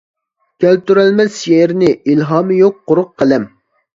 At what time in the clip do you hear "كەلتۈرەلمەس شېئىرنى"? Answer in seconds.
0.63-1.91